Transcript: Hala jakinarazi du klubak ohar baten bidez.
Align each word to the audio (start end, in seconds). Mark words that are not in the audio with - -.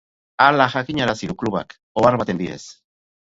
Hala 0.45 0.65
jakinarazi 0.75 1.29
du 1.31 1.35
klubak 1.43 1.77
ohar 2.03 2.19
baten 2.23 2.43
bidez. 2.43 2.61